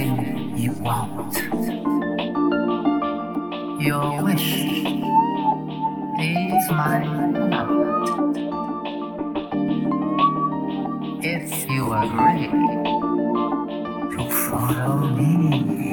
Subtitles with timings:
[0.00, 1.36] you want.
[3.82, 4.64] Your wish
[6.20, 8.36] is my command.
[11.22, 12.48] If you agree
[14.16, 15.89] to follow me.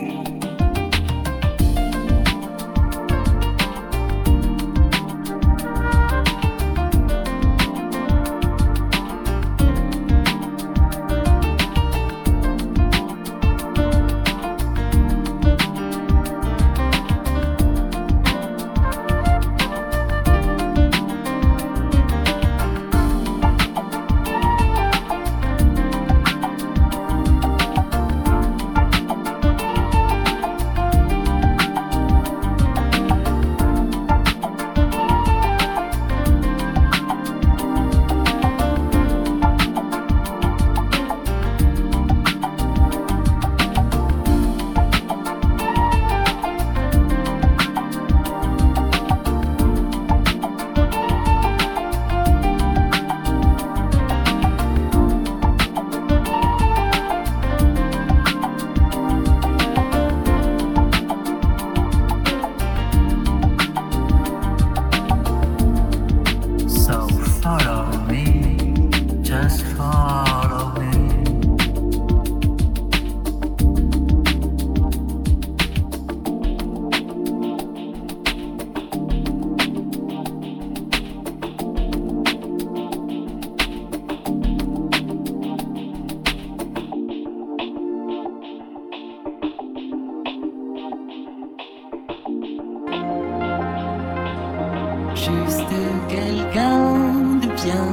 [95.17, 95.73] juste
[96.07, 97.87] quelqu'un de bien,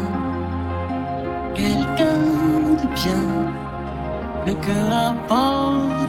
[1.55, 2.21] quelqu'un
[2.81, 3.25] de bien,
[4.47, 4.93] le cœur
[5.31, 6.04] à.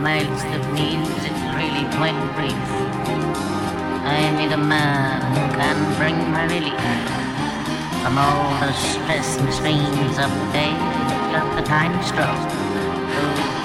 [0.00, 2.52] Most of music's really quite brief.
[4.04, 6.78] I need a man who can bring my relief
[8.02, 10.72] from all the stress and strains of day.
[11.32, 13.55] Got the time stroke.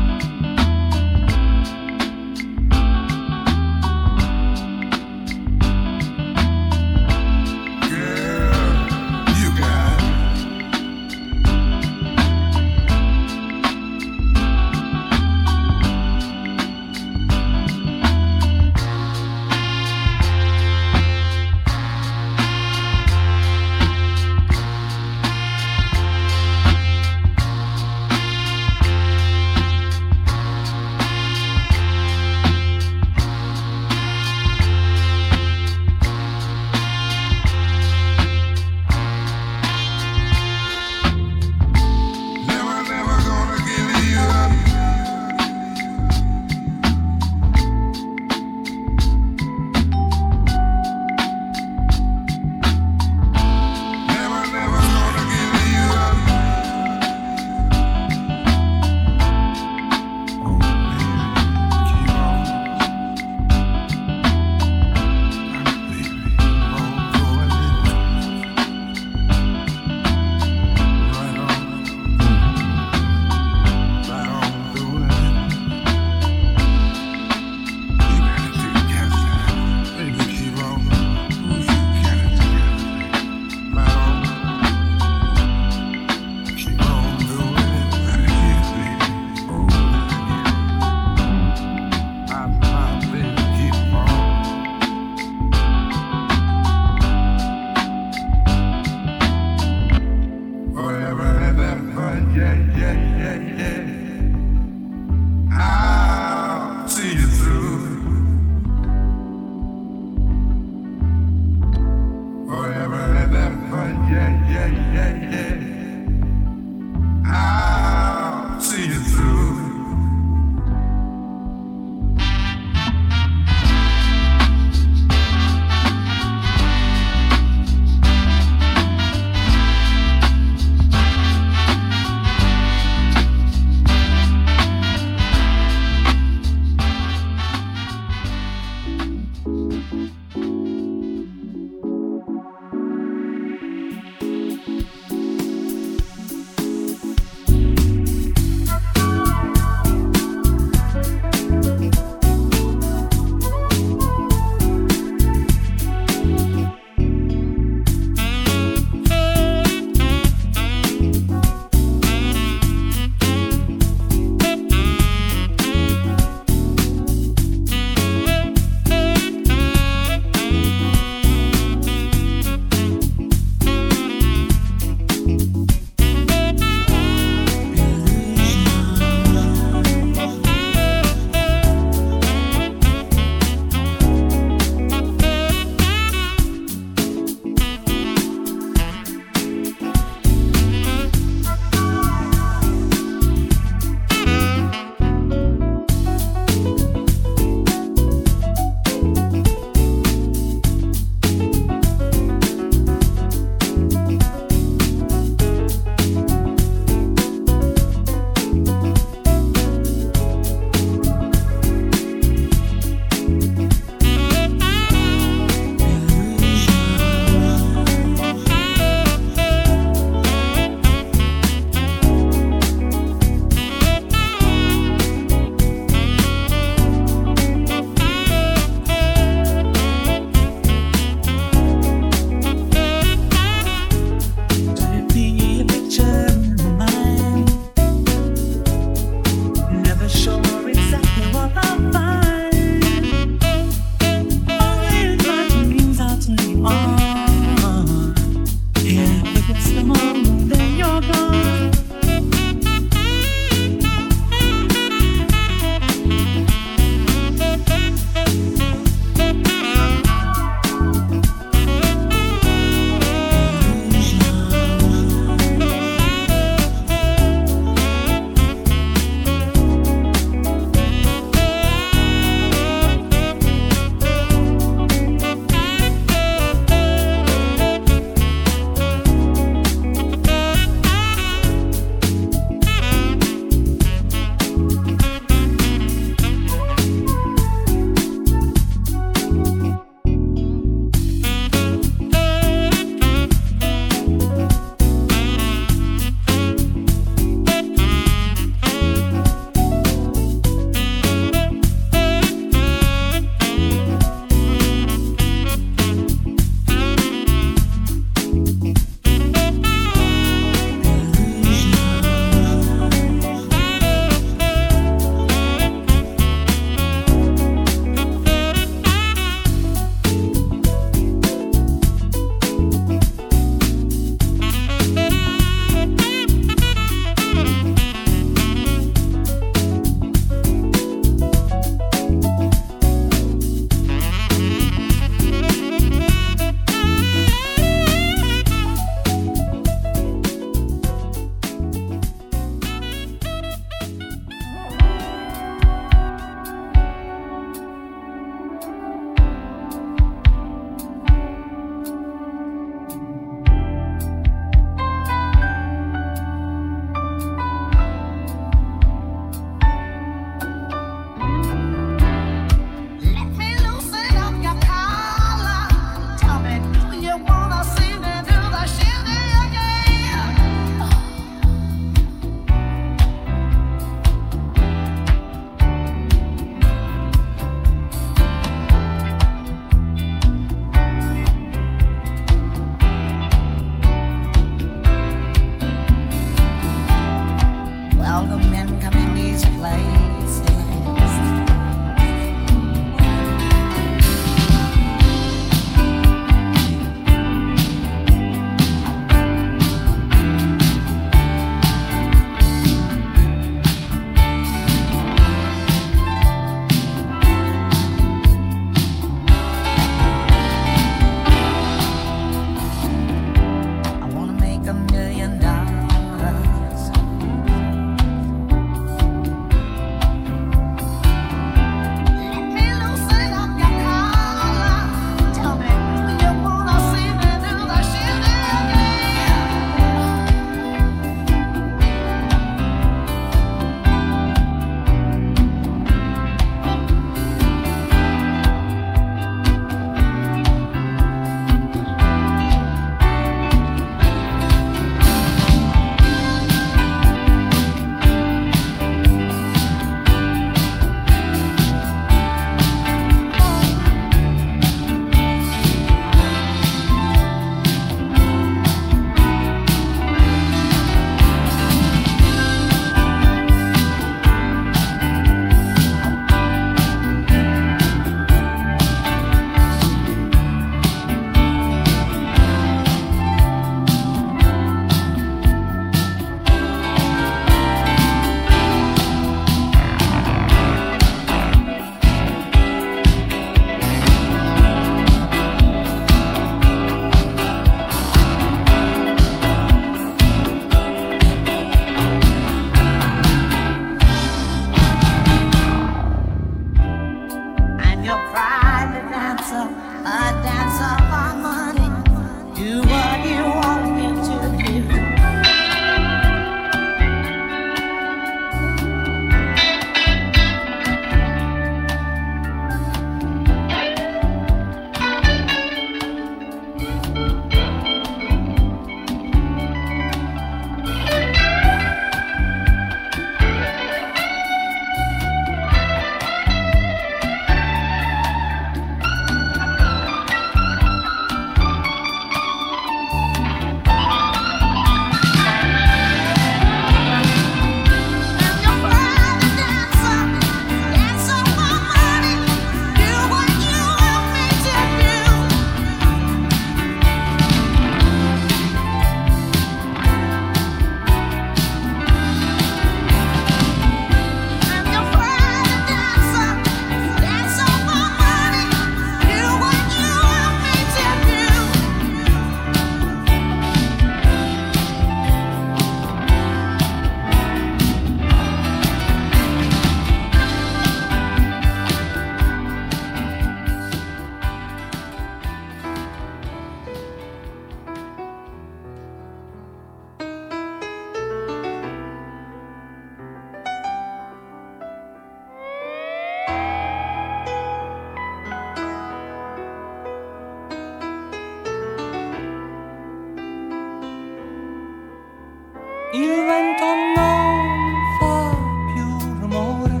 [596.16, 596.84] Il vento
[597.16, 598.56] non fa
[598.92, 600.00] più rumore,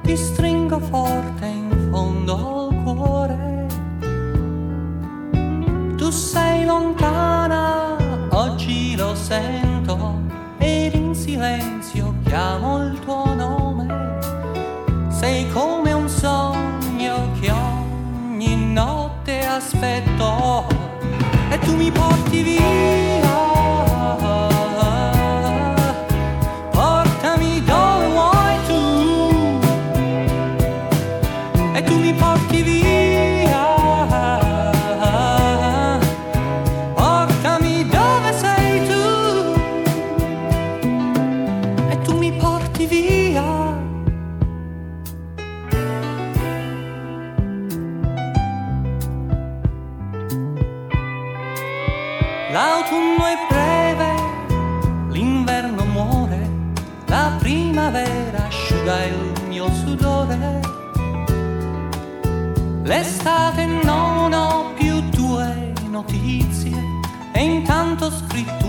[0.00, 3.66] ti stringo forte in fondo al cuore.
[5.98, 7.98] Tu sei lontana,
[8.30, 10.22] oggi lo sento,
[10.56, 14.18] ed in silenzio chiamo il tuo nome.
[15.10, 20.64] Sei come un sogno che ogni notte aspetto
[21.50, 22.85] e tu mi porti via.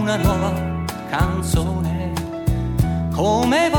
[0.07, 0.53] Una nuova
[1.09, 2.13] canzone.
[3.13, 3.76] Come vorrei